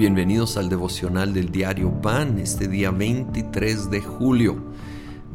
Bienvenidos 0.00 0.56
al 0.56 0.70
devocional 0.70 1.34
del 1.34 1.52
diario 1.52 1.92
Pan, 2.00 2.38
este 2.38 2.68
día 2.68 2.90
23 2.90 3.90
de 3.90 4.00
julio. 4.00 4.56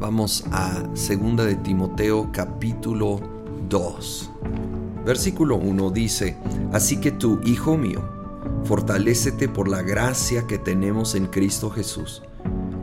Vamos 0.00 0.44
a 0.50 0.82
2 0.88 1.36
de 1.36 1.54
Timoteo 1.54 2.30
capítulo 2.32 3.20
2. 3.68 4.30
Versículo 5.04 5.54
1 5.54 5.90
dice, 5.92 6.36
Así 6.72 6.96
que 6.96 7.12
tú, 7.12 7.38
hijo 7.44 7.76
mío, 7.76 8.02
fortalécete 8.64 9.48
por 9.48 9.68
la 9.68 9.82
gracia 9.82 10.48
que 10.48 10.58
tenemos 10.58 11.14
en 11.14 11.26
Cristo 11.26 11.70
Jesús. 11.70 12.24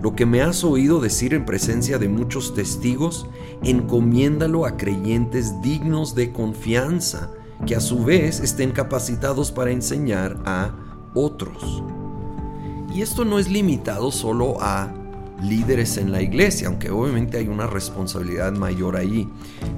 Lo 0.01 0.15
que 0.15 0.25
me 0.25 0.41
has 0.41 0.63
oído 0.63 1.01
decir 1.01 1.33
en 1.33 1.43
presencia 1.43 1.97
de 1.97 2.07
muchos 2.07 2.55
testigos, 2.55 3.27
encomiéndalo 3.61 4.65
a 4.65 4.77
creyentes 4.77 5.61
dignos 5.61 6.15
de 6.15 6.31
confianza, 6.31 7.29
que 7.65 7.75
a 7.75 7.81
su 7.81 8.05
vez 8.05 8.39
estén 8.39 8.71
capacitados 8.71 9.51
para 9.51 9.71
enseñar 9.71 10.41
a 10.45 10.82
otros. 11.13 11.83
Y 12.93 13.01
esto 13.01 13.25
no 13.25 13.39
es 13.39 13.49
limitado 13.49 14.11
solo 14.11 14.57
a 14.61 14.93
líderes 15.41 15.97
en 15.97 16.11
la 16.11 16.21
iglesia, 16.21 16.67
aunque 16.67 16.89
obviamente 16.89 17.37
hay 17.37 17.47
una 17.47 17.67
responsabilidad 17.67 18.53
mayor 18.53 18.95
ahí, 18.95 19.27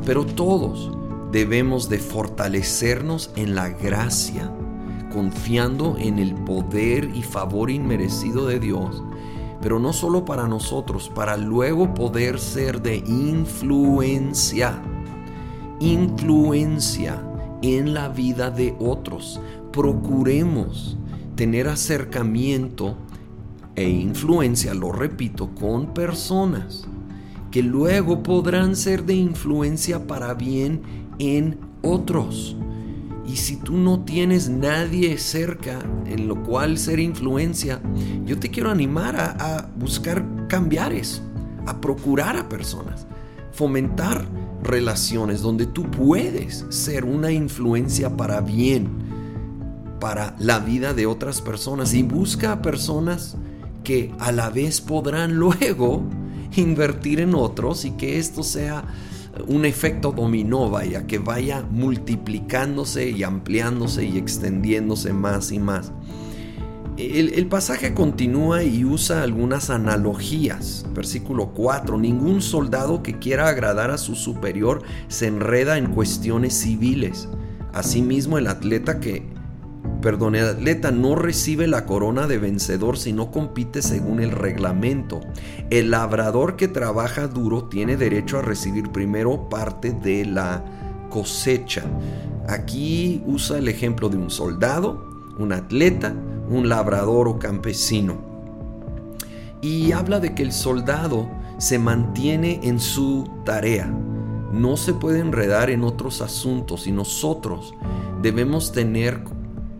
pero 0.05 0.25
todos 0.25 0.91
debemos 1.31 1.89
de 1.89 1.99
fortalecernos 1.99 3.31
en 3.35 3.55
la 3.55 3.69
gracia, 3.69 4.51
confiando 5.11 5.97
en 5.97 6.19
el 6.19 6.33
poder 6.35 7.09
y 7.13 7.23
favor 7.23 7.71
inmerecido 7.71 8.47
de 8.47 8.59
Dios, 8.59 9.03
pero 9.61 9.79
no 9.79 9.93
solo 9.93 10.25
para 10.25 10.47
nosotros, 10.47 11.09
para 11.09 11.37
luego 11.37 11.93
poder 11.93 12.39
ser 12.39 12.81
de 12.81 12.97
influencia, 12.97 14.81
influencia 15.79 17.21
en 17.61 17.93
la 17.93 18.09
vida 18.09 18.51
de 18.51 18.75
otros. 18.79 19.39
Procuremos 19.71 20.97
tener 21.35 21.67
acercamiento 21.67 22.97
e 23.75 23.89
influencia, 23.89 24.73
lo 24.73 24.91
repito, 24.91 25.53
con 25.53 25.93
personas 25.93 26.87
que 27.51 27.61
luego 27.63 28.21
podrán 28.21 28.75
ser 28.75 29.05
de 29.05 29.13
influencia 29.13 30.07
para 30.07 30.33
bien 30.33 30.81
en 31.19 31.57
otros. 31.81 32.55
Y 33.25 33.37
si 33.37 33.57
tú 33.57 33.77
no 33.77 34.01
tienes 34.01 34.49
nadie 34.49 35.17
cerca 35.17 35.79
en 36.05 36.27
lo 36.27 36.43
cual 36.43 36.77
ser 36.77 36.99
influencia, 36.99 37.81
yo 38.25 38.37
te 38.39 38.49
quiero 38.49 38.71
animar 38.71 39.15
a, 39.17 39.69
buscar 39.75 40.47
cambiar 40.47 40.93
eso, 40.93 41.21
a 41.65 41.79
procurar 41.79 42.37
a 42.37 42.49
personas, 42.49 43.07
fomentar 43.51 44.27
relaciones 44.61 45.41
donde 45.41 45.65
tú 45.65 45.89
puedes 45.89 46.65
ser 46.69 47.05
una 47.05 47.31
influencia 47.31 48.15
para 48.15 48.41
bien 48.41 49.04
para 49.99 50.35
la 50.39 50.59
vida 50.59 50.93
de 50.93 51.05
otras 51.05 51.41
personas 51.41 51.93
y 51.93 52.03
busca 52.03 52.51
a 52.51 52.61
personas 52.61 53.37
que 53.83 54.13
a 54.19 54.31
la 54.31 54.49
vez 54.49 54.81
podrán 54.81 55.35
luego 55.37 56.03
invertir 56.55 57.19
en 57.19 57.35
otros 57.35 57.85
y 57.85 57.91
que 57.91 58.19
esto 58.19 58.43
sea 58.43 58.85
un 59.47 59.65
efecto 59.65 60.11
dominó, 60.11 60.69
vaya, 60.69 61.05
que 61.07 61.19
vaya 61.19 61.65
multiplicándose 61.69 63.09
y 63.09 63.23
ampliándose 63.23 64.05
y 64.05 64.17
extendiéndose 64.17 65.13
más 65.13 65.51
y 65.51 65.59
más. 65.59 65.91
El, 66.97 67.33
el, 67.33 67.47
pasaje 67.47 67.93
continúa 67.93 68.63
y 68.63 68.85
usa 68.85 69.21
algunas 69.21 69.69
analogías. 69.69 70.85
Versículo 70.93 71.49
4. 71.49 71.97
Ningún 71.97 72.41
soldado 72.41 73.03
que 73.03 73.19
quiera 73.19 73.49
agradar 73.49 73.91
a 73.91 73.97
su 73.97 74.15
superior 74.15 74.81
se 75.09 75.27
enreda 75.27 75.77
en 75.77 75.87
cuestiones 75.87 76.53
civiles. 76.53 77.27
Asimismo, 77.73 78.37
el 78.37 78.47
atleta 78.47 79.01
que 79.01 79.34
perdón, 80.01 80.35
el 80.35 80.47
atleta 80.47 80.91
no 80.91 81.15
recibe 81.15 81.67
la 81.67 81.85
corona 81.85 82.27
de 82.27 82.37
vencedor 82.37 82.97
si 82.97 83.11
no 83.11 83.31
compite 83.31 83.81
según 83.81 84.19
el 84.19 84.31
reglamento. 84.31 85.21
El 85.69 85.91
labrador 85.91 86.55
que 86.55 86.67
trabaja 86.67 87.27
duro 87.27 87.65
tiene 87.65 87.97
derecho 87.97 88.37
a 88.37 88.41
recibir 88.41 88.91
primero 88.91 89.49
parte 89.49 89.91
de 89.91 90.25
la 90.25 90.63
cosecha. 91.09 91.83
Aquí 92.47 93.23
usa 93.25 93.57
el 93.57 93.67
ejemplo 93.67 94.09
de 94.09 94.17
un 94.17 94.29
soldado, 94.29 95.03
un 95.39 95.53
atleta, 95.53 96.13
un 96.49 96.69
labrador 96.69 97.27
o 97.27 97.39
campesino. 97.39 98.17
Y 99.61 99.91
habla 99.91 100.19
de 100.19 100.35
que 100.35 100.43
el 100.43 100.51
soldado 100.51 101.27
se 101.57 101.79
mantiene 101.79 102.59
en 102.63 102.79
su 102.79 103.27
tarea. 103.43 103.91
No 104.51 104.77
se 104.77 104.93
puede 104.93 105.19
enredar 105.19 105.69
en 105.69 105.83
otros 105.83 106.21
asuntos 106.21 106.85
y 106.85 106.91
nosotros 106.91 107.73
debemos 108.21 108.71
tener 108.71 109.23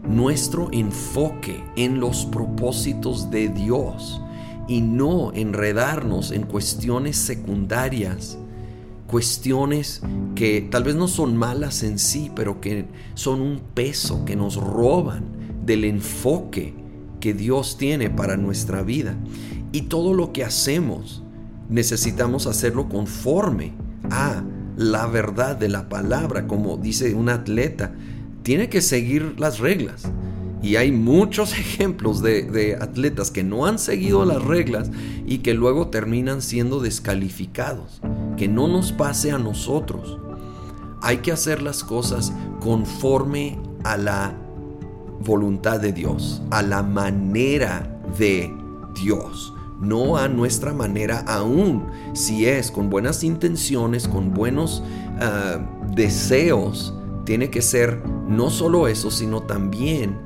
nuestro 0.07 0.69
enfoque 0.71 1.63
en 1.75 1.99
los 1.99 2.25
propósitos 2.25 3.31
de 3.31 3.49
Dios 3.49 4.21
y 4.67 4.81
no 4.81 5.31
enredarnos 5.33 6.31
en 6.31 6.43
cuestiones 6.43 7.17
secundarias, 7.17 8.37
cuestiones 9.07 10.01
que 10.33 10.61
tal 10.61 10.83
vez 10.83 10.95
no 10.95 11.07
son 11.07 11.37
malas 11.37 11.83
en 11.83 11.99
sí, 11.99 12.31
pero 12.35 12.61
que 12.61 12.85
son 13.13 13.41
un 13.41 13.61
peso 13.73 14.25
que 14.25 14.35
nos 14.35 14.55
roban 14.55 15.23
del 15.65 15.83
enfoque 15.85 16.73
que 17.19 17.33
Dios 17.33 17.77
tiene 17.77 18.09
para 18.09 18.37
nuestra 18.37 18.81
vida. 18.81 19.15
Y 19.71 19.83
todo 19.83 20.13
lo 20.13 20.31
que 20.31 20.43
hacemos 20.43 21.23
necesitamos 21.69 22.47
hacerlo 22.47 22.89
conforme 22.89 23.73
a 24.09 24.43
la 24.77 25.07
verdad 25.07 25.55
de 25.55 25.69
la 25.69 25.89
palabra, 25.89 26.47
como 26.47 26.77
dice 26.77 27.15
un 27.15 27.29
atleta 27.29 27.93
tiene 28.45 28.69
que 28.69 28.81
seguir 28.81 29.39
las 29.39 29.57
reglas. 29.57 30.03
Y 30.61 30.75
hay 30.75 30.91
muchos 30.91 31.51
ejemplos 31.57 32.21
de, 32.21 32.77
atletas 32.79 33.31
que 33.31 33.43
no 33.43 33.65
han 33.65 33.79
seguido 33.79 34.23
las 34.23 34.41
reglas 34.41 34.91
y 35.25 35.39
que 35.39 35.55
luego 35.55 35.87
terminan 35.87 36.41
siendo 36.41 36.79
descalificados. 36.79 38.01
Que 38.37 38.47
no 38.47 38.67
nos 38.67 38.91
pase 38.91 39.31
a 39.31 39.39
nosotros. 39.39 40.19
Hay 41.01 41.17
que 41.17 41.31
hacer 41.31 41.61
las 41.61 41.83
cosas 41.83 42.31
conforme 42.61 43.57
a 43.83 43.97
la 43.97 44.37
voluntad 45.21 45.79
de 45.79 45.91
Dios, 45.91 46.41
a 46.51 46.61
la 46.61 46.83
manera 46.83 47.99
de 48.17 48.53
Dios, 48.93 49.53
no 49.79 50.17
a 50.17 50.27
nuestra 50.27 50.71
manera 50.73 51.23
aún, 51.27 51.87
si 52.13 52.45
es 52.45 52.69
con 52.69 52.89
buenas 52.89 53.23
intenciones, 53.23 54.07
con 54.07 54.33
buenos 54.33 54.83
ah, 55.19 55.59
deseos 55.95 56.93
tiene 57.25 57.49
que 57.49 57.61
ser 57.61 58.01
no 58.27 58.49
solo 58.49 58.87
eso, 58.87 59.11
sino 59.11 59.43
también 59.43 60.17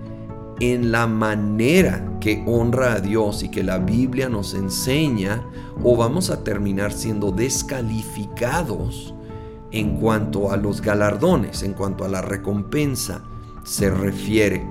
en 0.59 0.91
la 0.91 1.07
manera 1.07 2.17
que 2.19 2.43
honra 2.45 2.93
a 2.93 2.99
Dios 2.99 3.43
y 3.43 3.49
que 3.49 3.63
la 3.63 3.77
Biblia 3.77 4.29
nos 4.29 4.53
enseña, 4.53 5.45
o 5.83 5.95
vamos 5.95 6.29
a 6.29 6.43
terminar 6.43 6.91
siendo 6.91 7.31
descalificados 7.31 9.13
en 9.71 9.97
cuanto 9.97 10.51
a 10.51 10.57
los 10.57 10.81
galardones, 10.81 11.63
en 11.63 11.73
cuanto 11.73 12.03
a 12.03 12.09
la 12.09 12.21
recompensa 12.21 13.23
se 13.63 13.89
refiere. 13.89 14.65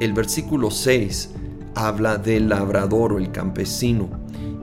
El 0.00 0.12
versículo 0.12 0.70
6 0.70 1.30
habla 1.74 2.18
del 2.18 2.48
labrador 2.48 3.14
o 3.14 3.18
el 3.18 3.32
campesino 3.32 4.08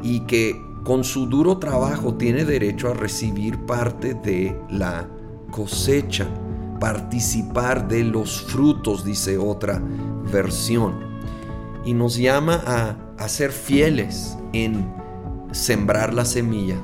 y 0.04 0.22
que 0.22 0.56
con 0.84 1.04
su 1.04 1.28
duro 1.28 1.58
trabajo 1.58 2.16
tiene 2.16 2.46
derecho 2.46 2.90
a 2.90 2.94
recibir 2.94 3.58
parte 3.66 4.14
de 4.14 4.56
la 4.70 5.08
cosecha 5.50 6.28
participar 6.84 7.88
de 7.88 8.04
los 8.04 8.42
frutos, 8.42 9.06
dice 9.06 9.38
otra 9.38 9.82
versión. 10.34 10.96
Y 11.86 11.94
nos 11.94 12.18
llama 12.18 12.62
a, 12.68 12.98
a 13.18 13.30
ser 13.30 13.54
fieles 13.54 14.38
en 14.52 14.94
sembrar 15.54 16.14
la 16.14 16.26
semilla, 16.26 16.76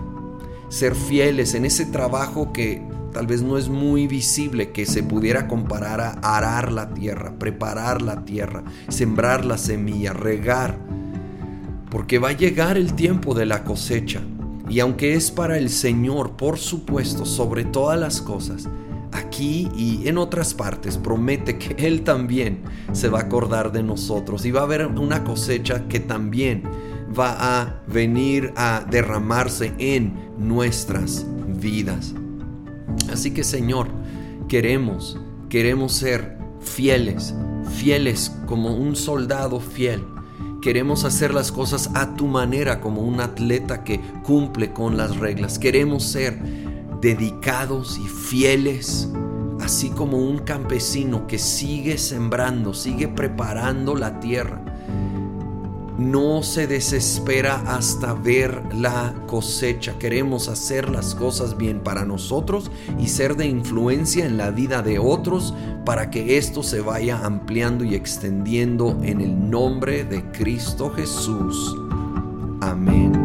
ser 0.69 0.95
fieles 0.95 1.53
en 1.53 1.65
ese 1.65 1.85
trabajo 1.85 2.53
que 2.53 2.81
tal 3.11 3.27
vez 3.27 3.41
no 3.41 3.57
es 3.57 3.67
muy 3.67 4.07
visible, 4.07 4.71
que 4.71 4.85
se 4.85 5.03
pudiera 5.03 5.49
comparar 5.49 5.99
a 5.99 6.37
arar 6.37 6.71
la 6.71 6.93
tierra, 6.93 7.37
preparar 7.37 8.01
la 8.01 8.23
tierra, 8.23 8.63
sembrar 8.87 9.43
la 9.43 9.57
semilla, 9.57 10.13
regar, 10.13 10.77
porque 11.91 12.19
va 12.19 12.29
a 12.29 12.37
llegar 12.37 12.77
el 12.77 12.93
tiempo 12.93 13.33
de 13.33 13.45
la 13.45 13.65
cosecha. 13.65 14.21
Y 14.69 14.79
aunque 14.79 15.15
es 15.15 15.29
para 15.29 15.57
el 15.57 15.69
Señor, 15.69 16.37
por 16.37 16.57
supuesto, 16.57 17.25
sobre 17.25 17.65
todas 17.65 17.99
las 17.99 18.21
cosas, 18.21 18.69
aquí 19.11 19.69
y 19.75 20.07
en 20.07 20.17
otras 20.17 20.53
partes 20.53 20.97
promete 20.97 21.57
que 21.57 21.87
Él 21.87 22.03
también 22.03 22.61
se 22.91 23.09
va 23.09 23.19
a 23.19 23.23
acordar 23.23 23.71
de 23.71 23.83
nosotros 23.83 24.45
y 24.45 24.51
va 24.51 24.61
a 24.61 24.63
haber 24.63 24.85
una 24.87 25.23
cosecha 25.23 25.87
que 25.87 25.99
también 25.99 26.63
va 27.17 27.35
a 27.39 27.81
venir 27.87 28.53
a 28.55 28.85
derramarse 28.89 29.73
en 29.77 30.13
nuestras 30.37 31.25
vidas. 31.59 32.13
Así 33.11 33.31
que 33.31 33.43
Señor, 33.43 33.87
queremos, 34.47 35.19
queremos 35.49 35.93
ser 35.93 36.37
fieles, 36.59 37.33
fieles 37.75 38.31
como 38.45 38.75
un 38.75 38.95
soldado 38.95 39.59
fiel. 39.59 40.03
Queremos 40.61 41.05
hacer 41.05 41.33
las 41.33 41.53
cosas 41.53 41.89
a 41.93 42.15
tu 42.15 42.27
manera 42.27 42.81
como 42.81 43.01
un 43.01 43.21
atleta 43.21 43.83
que 43.85 44.01
cumple 44.23 44.73
con 44.73 44.97
las 44.97 45.15
reglas. 45.17 45.57
Queremos 45.57 46.03
ser 46.03 46.37
dedicados 47.01 47.97
y 47.97 48.07
fieles, 48.07 49.09
así 49.61 49.89
como 49.89 50.17
un 50.17 50.39
campesino 50.39 51.27
que 51.27 51.39
sigue 51.39 51.97
sembrando, 51.97 52.73
sigue 52.73 53.07
preparando 53.07 53.95
la 53.95 54.19
tierra, 54.19 54.61
no 55.99 56.43
se 56.43 56.65
desespera 56.65 57.61
hasta 57.67 58.13
ver 58.13 58.63
la 58.73 59.13
cosecha. 59.27 59.99
Queremos 59.99 60.47
hacer 60.47 60.89
las 60.89 61.13
cosas 61.13 61.57
bien 61.57 61.81
para 61.81 62.05
nosotros 62.05 62.71
y 62.97 63.09
ser 63.09 63.35
de 63.35 63.47
influencia 63.47 64.25
en 64.25 64.37
la 64.37 64.49
vida 64.49 64.81
de 64.81 64.97
otros 64.97 65.53
para 65.85 66.09
que 66.09 66.37
esto 66.37 66.63
se 66.63 66.79
vaya 66.79 67.25
ampliando 67.25 67.83
y 67.83 67.95
extendiendo 67.95 68.97
en 69.03 69.19
el 69.19 69.49
nombre 69.49 70.05
de 70.05 70.23
Cristo 70.31 70.89
Jesús. 70.89 71.75
Amén. 72.61 73.18